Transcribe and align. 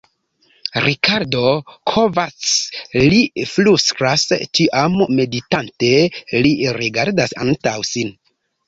Rikardo 0.85 1.43
Kovacs 1.91 2.55
li 3.11 3.21
flustras; 3.53 4.27
tiam 4.61 4.97
meditante 5.21 5.95
li 6.45 6.57
rigardas 6.83 7.41
antaŭ 7.47 7.81
sin. 7.95 8.17